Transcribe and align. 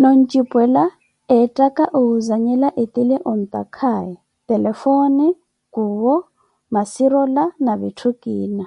Noo 0.00 0.12
ontxipwela 0.16 0.84
etthaka 1.38 1.84
owuzanhela 1.98 2.68
ettile 2.82 3.16
ontaakaye, 3.32 4.14
telefone, 4.48 5.26
kuwo, 5.74 6.14
macirola, 6.74 7.44
na 7.64 7.72
vittu 7.80 8.08
kiina 8.22 8.66